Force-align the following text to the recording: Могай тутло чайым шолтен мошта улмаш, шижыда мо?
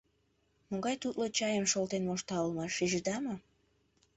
Могай 0.69 0.95
тутло 1.01 1.25
чайым 1.37 1.65
шолтен 1.71 2.03
мошта 2.07 2.37
улмаш, 2.43 2.71
шижыда 2.77 3.15
мо? 3.25 3.33